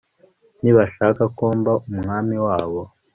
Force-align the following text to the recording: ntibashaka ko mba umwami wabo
ntibashaka 0.61 1.23
ko 1.37 1.43
mba 1.59 1.73
umwami 1.91 2.35
wabo 2.45 2.81